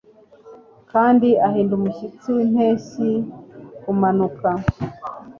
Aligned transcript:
Kandi 0.91 1.27
uhinda 1.47 1.73
umushyitsi 1.77 2.27
wimpeshyi 2.35 3.09
kumanuka 3.81 4.49